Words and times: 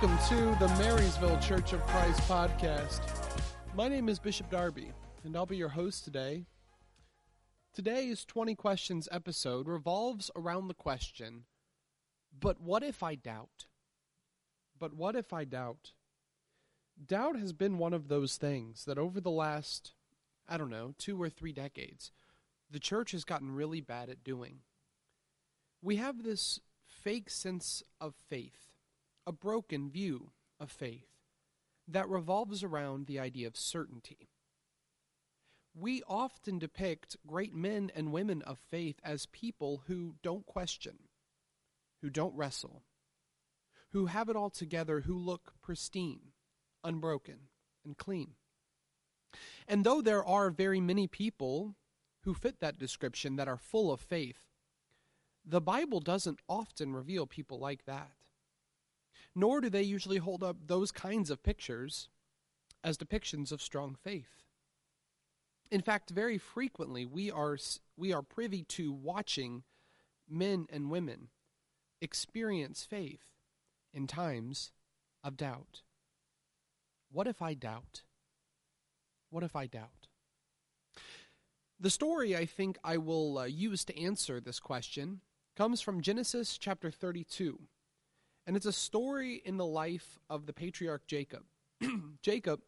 Welcome 0.00 0.28
to 0.30 0.58
the 0.58 0.74
Marysville 0.78 1.38
Church 1.40 1.74
of 1.74 1.86
Christ 1.86 2.20
podcast. 2.22 3.02
My 3.76 3.86
name 3.86 4.08
is 4.08 4.18
Bishop 4.18 4.48
Darby, 4.48 4.92
and 5.24 5.36
I'll 5.36 5.44
be 5.44 5.58
your 5.58 5.68
host 5.68 6.04
today. 6.04 6.46
Today's 7.74 8.24
20 8.24 8.54
Questions 8.54 9.10
episode 9.12 9.68
revolves 9.68 10.30
around 10.34 10.68
the 10.68 10.74
question 10.74 11.44
But 12.32 12.62
what 12.62 12.82
if 12.82 13.02
I 13.02 13.14
doubt? 13.14 13.66
But 14.78 14.94
what 14.94 15.16
if 15.16 15.34
I 15.34 15.44
doubt? 15.44 15.92
Doubt 17.06 17.38
has 17.38 17.52
been 17.52 17.76
one 17.76 17.92
of 17.92 18.08
those 18.08 18.38
things 18.38 18.86
that 18.86 18.96
over 18.96 19.20
the 19.20 19.30
last, 19.30 19.92
I 20.48 20.56
don't 20.56 20.70
know, 20.70 20.94
two 20.96 21.20
or 21.20 21.28
three 21.28 21.52
decades, 21.52 22.10
the 22.70 22.80
church 22.80 23.12
has 23.12 23.24
gotten 23.24 23.54
really 23.54 23.82
bad 23.82 24.08
at 24.08 24.24
doing. 24.24 24.60
We 25.82 25.96
have 25.96 26.22
this 26.22 26.58
fake 26.86 27.28
sense 27.28 27.82
of 28.00 28.14
faith 28.30 28.69
a 29.30 29.32
broken 29.32 29.88
view 29.88 30.32
of 30.58 30.72
faith 30.72 31.06
that 31.86 32.08
revolves 32.08 32.64
around 32.64 33.06
the 33.06 33.20
idea 33.20 33.46
of 33.46 33.56
certainty. 33.56 34.28
We 35.72 36.02
often 36.08 36.58
depict 36.58 37.16
great 37.24 37.54
men 37.54 37.92
and 37.94 38.10
women 38.10 38.42
of 38.42 38.58
faith 38.58 38.98
as 39.04 39.26
people 39.26 39.84
who 39.86 40.16
don't 40.20 40.44
question, 40.46 40.98
who 42.02 42.10
don't 42.10 42.34
wrestle, 42.34 42.82
who 43.92 44.06
have 44.06 44.28
it 44.28 44.34
all 44.34 44.50
together, 44.50 45.02
who 45.02 45.16
look 45.16 45.52
pristine, 45.62 46.32
unbroken, 46.82 47.38
and 47.84 47.96
clean. 47.96 48.32
And 49.68 49.84
though 49.84 50.02
there 50.02 50.24
are 50.24 50.50
very 50.50 50.80
many 50.80 51.06
people 51.06 51.76
who 52.22 52.34
fit 52.34 52.58
that 52.58 52.80
description 52.80 53.36
that 53.36 53.46
are 53.46 53.56
full 53.56 53.92
of 53.92 54.00
faith, 54.00 54.48
the 55.44 55.60
Bible 55.60 56.00
doesn't 56.00 56.40
often 56.48 56.92
reveal 56.92 57.28
people 57.28 57.60
like 57.60 57.84
that 57.84 58.10
nor 59.34 59.60
do 59.60 59.70
they 59.70 59.82
usually 59.82 60.18
hold 60.18 60.42
up 60.42 60.56
those 60.66 60.90
kinds 60.90 61.30
of 61.30 61.42
pictures 61.42 62.08
as 62.82 62.98
depictions 62.98 63.52
of 63.52 63.62
strong 63.62 63.94
faith. 63.94 64.42
In 65.70 65.82
fact, 65.82 66.10
very 66.10 66.38
frequently 66.38 67.06
we 67.06 67.30
are 67.30 67.56
we 67.96 68.12
are 68.12 68.22
privy 68.22 68.64
to 68.64 68.92
watching 68.92 69.62
men 70.28 70.66
and 70.70 70.90
women 70.90 71.28
experience 72.00 72.84
faith 72.84 73.22
in 73.92 74.06
times 74.06 74.72
of 75.22 75.36
doubt. 75.36 75.82
What 77.12 77.26
if 77.26 77.42
I 77.42 77.54
doubt? 77.54 78.02
What 79.30 79.44
if 79.44 79.54
I 79.54 79.66
doubt? 79.66 80.08
The 81.78 81.90
story 81.90 82.36
I 82.36 82.46
think 82.46 82.78
I 82.84 82.96
will 82.98 83.38
uh, 83.38 83.44
use 83.44 83.84
to 83.86 83.98
answer 83.98 84.40
this 84.40 84.60
question 84.60 85.20
comes 85.56 85.80
from 85.80 86.02
Genesis 86.02 86.58
chapter 86.58 86.90
32 86.90 87.58
and 88.50 88.56
it's 88.56 88.66
a 88.66 88.72
story 88.72 89.40
in 89.44 89.58
the 89.58 89.64
life 89.64 90.18
of 90.28 90.46
the 90.46 90.52
patriarch 90.52 91.06
Jacob. 91.06 91.44
Jacob, 92.20 92.58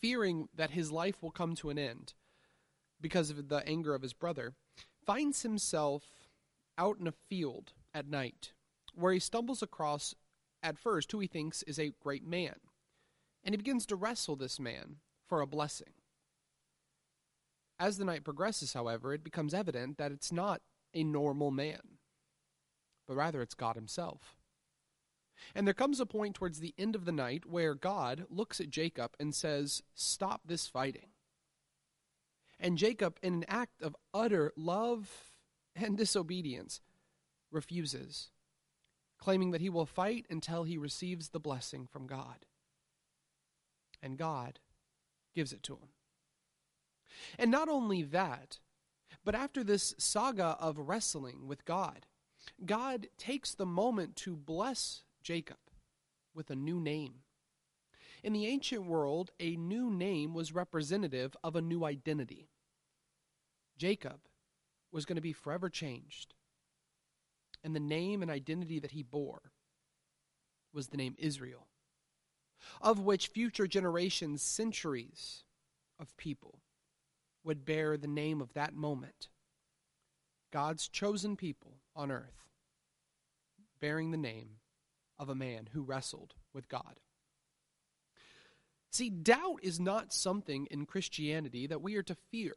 fearing 0.00 0.48
that 0.56 0.72
his 0.72 0.90
life 0.90 1.22
will 1.22 1.30
come 1.30 1.54
to 1.54 1.70
an 1.70 1.78
end 1.78 2.14
because 3.00 3.30
of 3.30 3.48
the 3.48 3.64
anger 3.68 3.94
of 3.94 4.02
his 4.02 4.12
brother, 4.12 4.54
finds 5.06 5.42
himself 5.42 6.02
out 6.76 6.98
in 6.98 7.06
a 7.06 7.12
field 7.12 7.72
at 7.94 8.08
night 8.08 8.50
where 8.92 9.12
he 9.12 9.20
stumbles 9.20 9.62
across, 9.62 10.16
at 10.60 10.76
first, 10.76 11.12
who 11.12 11.20
he 11.20 11.28
thinks 11.28 11.62
is 11.62 11.78
a 11.78 11.92
great 12.02 12.26
man. 12.26 12.56
And 13.44 13.52
he 13.52 13.58
begins 13.58 13.86
to 13.86 13.94
wrestle 13.94 14.34
this 14.34 14.58
man 14.58 14.96
for 15.24 15.40
a 15.40 15.46
blessing. 15.46 15.92
As 17.78 17.96
the 17.96 18.04
night 18.04 18.24
progresses, 18.24 18.72
however, 18.72 19.14
it 19.14 19.22
becomes 19.22 19.54
evident 19.54 19.98
that 19.98 20.10
it's 20.10 20.32
not 20.32 20.62
a 20.92 21.04
normal 21.04 21.52
man, 21.52 21.98
but 23.06 23.14
rather 23.14 23.40
it's 23.40 23.54
God 23.54 23.76
Himself. 23.76 24.39
And 25.54 25.66
there 25.66 25.74
comes 25.74 26.00
a 26.00 26.06
point 26.06 26.34
towards 26.34 26.60
the 26.60 26.74
end 26.78 26.94
of 26.94 27.04
the 27.04 27.12
night 27.12 27.46
where 27.46 27.74
God 27.74 28.24
looks 28.30 28.60
at 28.60 28.70
Jacob 28.70 29.14
and 29.18 29.34
says, 29.34 29.82
Stop 29.94 30.42
this 30.46 30.66
fighting. 30.66 31.08
And 32.58 32.76
Jacob, 32.76 33.18
in 33.22 33.34
an 33.34 33.44
act 33.48 33.82
of 33.82 33.96
utter 34.12 34.52
love 34.56 35.32
and 35.74 35.96
disobedience, 35.96 36.80
refuses, 37.50 38.30
claiming 39.18 39.50
that 39.50 39.60
he 39.60 39.70
will 39.70 39.86
fight 39.86 40.26
until 40.30 40.64
he 40.64 40.76
receives 40.76 41.28
the 41.28 41.40
blessing 41.40 41.86
from 41.90 42.06
God. 42.06 42.44
And 44.02 44.18
God 44.18 44.60
gives 45.34 45.52
it 45.52 45.62
to 45.64 45.74
him. 45.74 45.88
And 47.38 47.50
not 47.50 47.68
only 47.68 48.02
that, 48.02 48.58
but 49.24 49.34
after 49.34 49.62
this 49.62 49.94
saga 49.98 50.56
of 50.60 50.78
wrestling 50.78 51.46
with 51.46 51.64
God, 51.64 52.06
God 52.64 53.08
takes 53.18 53.54
the 53.54 53.66
moment 53.66 54.16
to 54.16 54.36
bless 54.36 55.02
Jacob 55.22 55.58
with 56.34 56.50
a 56.50 56.56
new 56.56 56.80
name. 56.80 57.22
In 58.22 58.32
the 58.32 58.46
ancient 58.46 58.84
world, 58.84 59.30
a 59.40 59.56
new 59.56 59.90
name 59.90 60.34
was 60.34 60.52
representative 60.52 61.36
of 61.42 61.56
a 61.56 61.62
new 61.62 61.84
identity. 61.84 62.50
Jacob 63.78 64.20
was 64.92 65.04
going 65.04 65.16
to 65.16 65.22
be 65.22 65.32
forever 65.32 65.68
changed. 65.68 66.34
And 67.64 67.74
the 67.74 67.80
name 67.80 68.22
and 68.22 68.30
identity 68.30 68.78
that 68.78 68.92
he 68.92 69.02
bore 69.02 69.52
was 70.72 70.88
the 70.88 70.96
name 70.96 71.14
Israel, 71.18 71.66
of 72.80 73.00
which 73.00 73.28
future 73.28 73.66
generations, 73.66 74.42
centuries 74.42 75.44
of 75.98 76.16
people, 76.16 76.60
would 77.42 77.64
bear 77.64 77.96
the 77.96 78.06
name 78.06 78.40
of 78.40 78.52
that 78.54 78.74
moment. 78.74 79.28
God's 80.52 80.88
chosen 80.88 81.36
people 81.36 81.78
on 81.94 82.10
earth, 82.10 82.48
bearing 83.80 84.10
the 84.10 84.16
name 84.16 84.59
of 85.20 85.28
a 85.28 85.34
man 85.34 85.68
who 85.72 85.82
wrestled 85.82 86.34
with 86.54 86.68
God. 86.68 86.98
See, 88.90 89.10
doubt 89.10 89.60
is 89.62 89.78
not 89.78 90.12
something 90.12 90.66
in 90.70 90.86
Christianity 90.86 91.68
that 91.68 91.82
we 91.82 91.94
are 91.94 92.02
to 92.02 92.16
fear, 92.32 92.56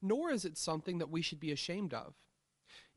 nor 0.00 0.30
is 0.30 0.44
it 0.44 0.56
something 0.58 0.98
that 0.98 1.10
we 1.10 1.22
should 1.22 1.40
be 1.40 1.50
ashamed 1.50 1.92
of. 1.94 2.14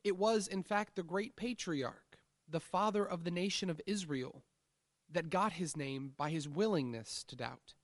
It 0.04 0.16
was, 0.16 0.46
in 0.46 0.62
fact, 0.62 0.94
the 0.94 1.02
great 1.02 1.34
patriarch, 1.34 2.18
the 2.48 2.60
father 2.60 3.04
of 3.04 3.24
the 3.24 3.32
nation 3.32 3.68
of 3.68 3.80
Israel, 3.86 4.44
that 5.10 5.30
got 5.30 5.54
his 5.54 5.76
name 5.76 6.12
by 6.16 6.30
his 6.30 6.48
willingness 6.48 7.24
to 7.28 7.34
doubt. 7.34 7.74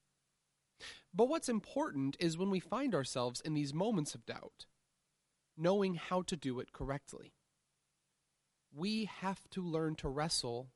But 1.13 1.29
what's 1.29 1.49
important 1.49 2.17
is 2.21 2.37
when 2.37 2.51
we 2.51 2.61
find 2.61 2.95
ourselves 2.95 3.41
in 3.41 3.55
these 3.55 3.73
moments 3.73 4.15
of 4.15 4.27
doubt, 4.27 4.67
knowing 5.57 5.95
how 5.95 6.23
to 6.23 6.37
do 6.37 6.61
it 6.61 6.73
correctly. 6.73 7.33
We 8.77 9.07
have 9.07 9.41
to 9.51 9.63
learn 9.63 9.95
to 9.97 10.09
wrestle 10.09 10.71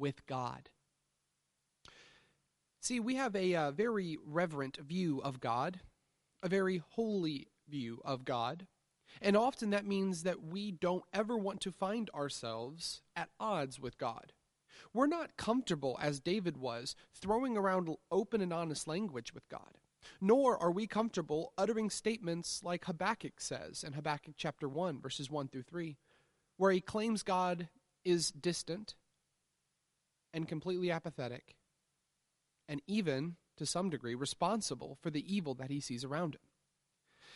with 0.00 0.26
God. 0.26 0.70
See, 2.80 2.98
we 2.98 3.16
have 3.16 3.36
a 3.36 3.54
uh, 3.54 3.70
very 3.70 4.16
reverent 4.24 4.78
view 4.78 5.20
of 5.22 5.38
God, 5.38 5.80
a 6.42 6.48
very 6.48 6.82
holy 6.92 7.48
view 7.68 8.00
of 8.04 8.24
God, 8.24 8.66
and 9.20 9.36
often 9.36 9.70
that 9.70 9.86
means 9.86 10.22
that 10.22 10.42
we 10.42 10.72
don't 10.72 11.04
ever 11.12 11.36
want 11.36 11.60
to 11.60 11.72
find 11.72 12.08
ourselves 12.14 13.02
at 13.14 13.28
odds 13.38 13.78
with 13.78 13.98
God. 13.98 14.32
We're 14.94 15.06
not 15.06 15.36
comfortable, 15.36 15.98
as 16.00 16.20
David 16.20 16.56
was, 16.56 16.96
throwing 17.12 17.56
around 17.56 17.94
open 18.10 18.40
and 18.40 18.52
honest 18.52 18.88
language 18.88 19.34
with 19.34 19.48
God. 19.48 19.76
Nor 20.20 20.56
are 20.56 20.72
we 20.72 20.86
comfortable 20.86 21.52
uttering 21.58 21.90
statements 21.90 22.62
like 22.64 22.86
Habakkuk 22.86 23.40
says 23.40 23.84
in 23.84 23.92
Habakkuk 23.92 24.34
chapter 24.38 24.68
1, 24.68 25.00
verses 25.00 25.30
1 25.30 25.48
through 25.48 25.64
3, 25.64 25.98
where 26.56 26.72
he 26.72 26.80
claims 26.80 27.22
God 27.22 27.68
is 28.04 28.30
distant 28.30 28.94
and 30.32 30.48
completely 30.48 30.90
apathetic, 30.90 31.56
and 32.68 32.80
even, 32.86 33.36
to 33.56 33.66
some 33.66 33.90
degree, 33.90 34.14
responsible 34.14 34.96
for 35.00 35.10
the 35.10 35.34
evil 35.34 35.54
that 35.54 35.70
he 35.70 35.80
sees 35.80 36.04
around 36.04 36.34
him. 36.34 36.42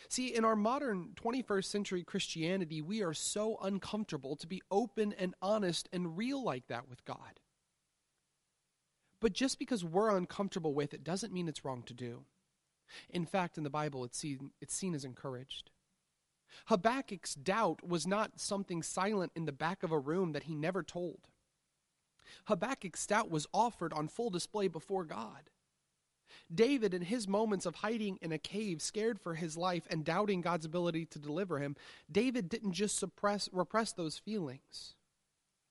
See, 0.07 0.33
in 0.33 0.45
our 0.45 0.55
modern 0.55 1.09
21st 1.15 1.65
century 1.65 2.03
Christianity, 2.03 2.81
we 2.81 3.01
are 3.03 3.13
so 3.13 3.57
uncomfortable 3.61 4.35
to 4.35 4.47
be 4.47 4.61
open 4.69 5.13
and 5.13 5.33
honest 5.41 5.89
and 5.91 6.17
real 6.17 6.43
like 6.43 6.67
that 6.67 6.87
with 6.87 7.03
God. 7.05 7.39
But 9.19 9.33
just 9.33 9.57
because 9.57 9.83
we're 9.83 10.15
uncomfortable 10.15 10.73
with 10.73 10.93
it 10.93 11.03
doesn't 11.03 11.33
mean 11.33 11.47
it's 11.47 11.65
wrong 11.65 11.83
to 11.83 11.93
do. 11.93 12.25
In 13.09 13.25
fact, 13.25 13.57
in 13.57 13.63
the 13.63 13.69
Bible, 13.69 14.03
it's 14.03 14.17
seen, 14.17 14.51
it's 14.61 14.75
seen 14.75 14.93
as 14.93 15.03
encouraged. 15.03 15.71
Habakkuk's 16.67 17.33
doubt 17.33 17.85
was 17.87 18.05
not 18.05 18.39
something 18.39 18.83
silent 18.83 19.31
in 19.35 19.45
the 19.45 19.51
back 19.51 19.83
of 19.83 19.91
a 19.91 19.99
room 19.99 20.33
that 20.33 20.43
he 20.43 20.55
never 20.55 20.83
told. 20.83 21.27
Habakkuk's 22.45 23.05
doubt 23.05 23.29
was 23.29 23.47
offered 23.53 23.93
on 23.93 24.07
full 24.07 24.29
display 24.29 24.67
before 24.67 25.05
God. 25.05 25.49
David, 26.53 26.93
in 26.93 27.01
his 27.01 27.27
moments 27.27 27.65
of 27.65 27.75
hiding 27.75 28.17
in 28.21 28.31
a 28.31 28.37
cave, 28.37 28.81
scared 28.81 29.19
for 29.19 29.35
his 29.35 29.57
life 29.57 29.87
and 29.89 30.03
doubting 30.03 30.41
God's 30.41 30.65
ability 30.65 31.05
to 31.07 31.19
deliver 31.19 31.59
him, 31.59 31.75
David 32.11 32.49
didn't 32.49 32.73
just 32.73 32.97
suppress, 32.97 33.49
repress 33.51 33.93
those 33.93 34.17
feelings 34.17 34.95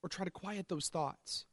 or 0.03 0.09
try 0.09 0.25
to 0.25 0.31
quiet 0.31 0.69
those 0.69 0.89
thoughts. 0.89 1.47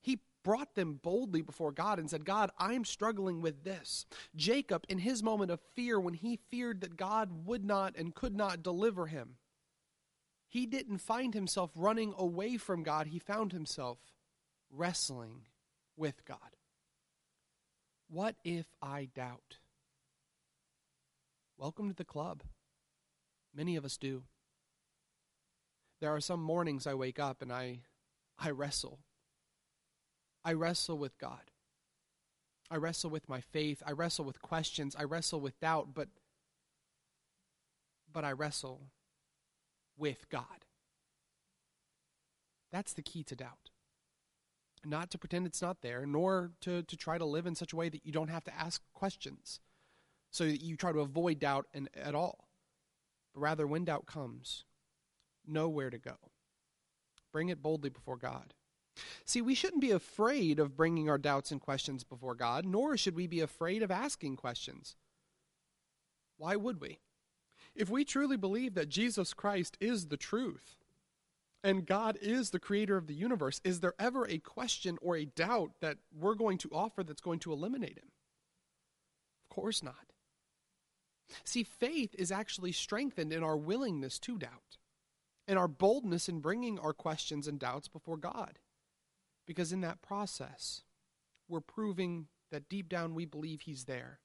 He 0.00 0.20
brought 0.42 0.74
them 0.74 1.00
boldly 1.02 1.40
before 1.40 1.72
God 1.72 1.98
and 1.98 2.10
said, 2.10 2.24
God, 2.24 2.50
I'm 2.58 2.84
struggling 2.84 3.40
with 3.40 3.64
this. 3.64 4.04
Jacob, 4.36 4.84
in 4.88 4.98
his 4.98 5.22
moment 5.22 5.50
of 5.50 5.60
fear, 5.74 5.98
when 5.98 6.14
he 6.14 6.38
feared 6.50 6.82
that 6.82 6.96
God 6.96 7.46
would 7.46 7.64
not 7.64 7.96
and 7.96 8.14
could 8.14 8.36
not 8.36 8.62
deliver 8.62 9.06
him, 9.06 9.36
he 10.46 10.66
didn't 10.66 10.98
find 10.98 11.34
himself 11.34 11.70
running 11.74 12.14
away 12.16 12.58
from 12.58 12.82
God, 12.82 13.08
he 13.08 13.18
found 13.18 13.52
himself 13.52 13.98
wrestling 14.76 15.42
with 15.96 16.24
God. 16.24 16.38
What 18.08 18.36
if 18.44 18.66
I 18.82 19.08
doubt? 19.14 19.58
Welcome 21.56 21.88
to 21.88 21.94
the 21.94 22.04
club. 22.04 22.42
Many 23.54 23.76
of 23.76 23.84
us 23.84 23.96
do. 23.96 24.24
There 26.00 26.14
are 26.14 26.20
some 26.20 26.42
mornings 26.42 26.86
I 26.86 26.94
wake 26.94 27.18
up 27.18 27.40
and 27.40 27.52
I, 27.52 27.80
I 28.38 28.50
wrestle. 28.50 28.98
I 30.44 30.52
wrestle 30.52 30.98
with 30.98 31.16
God. 31.18 31.50
I 32.70 32.76
wrestle 32.76 33.10
with 33.10 33.28
my 33.28 33.40
faith. 33.40 33.82
I 33.86 33.92
wrestle 33.92 34.24
with 34.24 34.42
questions. 34.42 34.96
I 34.98 35.04
wrestle 35.04 35.40
with 35.40 35.58
doubt, 35.60 35.88
but 35.94 36.08
but 38.12 38.24
I 38.24 38.32
wrestle 38.32 38.80
with 39.96 40.28
God. 40.30 40.64
That's 42.70 42.92
the 42.92 43.02
key 43.02 43.22
to 43.24 43.36
doubt. 43.36 43.70
Not 44.84 45.10
to 45.10 45.18
pretend 45.18 45.46
it's 45.46 45.62
not 45.62 45.82
there, 45.82 46.04
nor 46.06 46.50
to, 46.60 46.82
to 46.82 46.96
try 46.96 47.18
to 47.18 47.24
live 47.24 47.46
in 47.46 47.54
such 47.54 47.72
a 47.72 47.76
way 47.76 47.88
that 47.88 48.04
you 48.04 48.12
don't 48.12 48.28
have 48.28 48.44
to 48.44 48.54
ask 48.54 48.82
questions, 48.92 49.60
so 50.30 50.44
that 50.44 50.62
you 50.62 50.76
try 50.76 50.92
to 50.92 51.00
avoid 51.00 51.38
doubt 51.38 51.66
in, 51.72 51.88
at 51.94 52.14
all. 52.14 52.48
But 53.32 53.40
rather, 53.40 53.66
when 53.66 53.84
doubt 53.84 54.06
comes, 54.06 54.64
know 55.46 55.68
where 55.68 55.90
to 55.90 55.98
go. 55.98 56.16
Bring 57.32 57.48
it 57.48 57.62
boldly 57.62 57.90
before 57.90 58.16
God. 58.16 58.54
See, 59.24 59.40
we 59.40 59.54
shouldn't 59.54 59.80
be 59.80 59.90
afraid 59.90 60.60
of 60.60 60.76
bringing 60.76 61.08
our 61.08 61.18
doubts 61.18 61.50
and 61.50 61.60
questions 61.60 62.04
before 62.04 62.34
God, 62.34 62.64
nor 62.64 62.96
should 62.96 63.16
we 63.16 63.26
be 63.26 63.40
afraid 63.40 63.82
of 63.82 63.90
asking 63.90 64.36
questions. 64.36 64.96
Why 66.36 66.56
would 66.56 66.80
we? 66.80 67.00
If 67.74 67.90
we 67.90 68.04
truly 68.04 68.36
believe 68.36 68.74
that 68.74 68.88
Jesus 68.88 69.34
Christ 69.34 69.76
is 69.80 70.06
the 70.06 70.16
truth 70.16 70.76
and 71.64 71.86
God 71.86 72.18
is 72.20 72.50
the 72.50 72.60
creator 72.60 72.98
of 72.98 73.06
the 73.06 73.14
universe, 73.14 73.60
is 73.64 73.80
there 73.80 73.94
ever 73.98 74.28
a 74.28 74.38
question 74.38 74.98
or 75.00 75.16
a 75.16 75.24
doubt 75.24 75.72
that 75.80 75.96
we're 76.14 76.34
going 76.34 76.58
to 76.58 76.70
offer 76.70 77.02
that's 77.02 77.22
going 77.22 77.38
to 77.40 77.52
eliminate 77.52 77.98
him? 77.98 78.12
Of 79.42 79.56
course 79.56 79.82
not. 79.82 80.12
See, 81.42 81.62
faith 81.62 82.14
is 82.18 82.30
actually 82.30 82.72
strengthened 82.72 83.32
in 83.32 83.42
our 83.42 83.56
willingness 83.56 84.18
to 84.20 84.36
doubt 84.36 84.76
and 85.48 85.58
our 85.58 85.66
boldness 85.66 86.28
in 86.28 86.40
bringing 86.40 86.78
our 86.78 86.92
questions 86.92 87.48
and 87.48 87.58
doubts 87.58 87.88
before 87.88 88.18
God. 88.18 88.58
Because 89.46 89.72
in 89.72 89.80
that 89.80 90.02
process, 90.02 90.82
we're 91.48 91.60
proving 91.60 92.26
that 92.50 92.68
deep 92.68 92.90
down 92.90 93.14
we 93.14 93.24
believe 93.24 93.62
He's 93.62 93.84
there, 93.84 94.20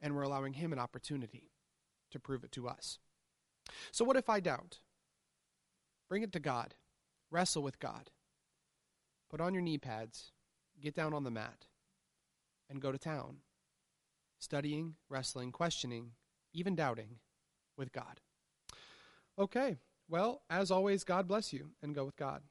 and 0.00 0.14
we're 0.14 0.22
allowing 0.22 0.54
Him 0.54 0.72
an 0.72 0.78
opportunity 0.78 1.50
to 2.12 2.20
prove 2.20 2.44
it 2.44 2.52
to 2.52 2.68
us. 2.68 2.98
So, 3.90 4.04
what 4.04 4.16
if 4.16 4.28
I 4.28 4.40
doubt? 4.40 4.78
Bring 6.12 6.24
it 6.24 6.32
to 6.32 6.40
God, 6.40 6.74
wrestle 7.30 7.62
with 7.62 7.78
God, 7.78 8.10
put 9.30 9.40
on 9.40 9.54
your 9.54 9.62
knee 9.62 9.78
pads, 9.78 10.30
get 10.78 10.94
down 10.94 11.14
on 11.14 11.24
the 11.24 11.30
mat, 11.30 11.64
and 12.68 12.82
go 12.82 12.92
to 12.92 12.98
town, 12.98 13.38
studying, 14.38 14.96
wrestling, 15.08 15.52
questioning, 15.52 16.10
even 16.52 16.74
doubting 16.74 17.16
with 17.78 17.92
God. 17.92 18.20
Okay, 19.38 19.78
well, 20.06 20.42
as 20.50 20.70
always, 20.70 21.02
God 21.02 21.26
bless 21.26 21.50
you 21.50 21.70
and 21.82 21.94
go 21.94 22.04
with 22.04 22.16
God. 22.16 22.42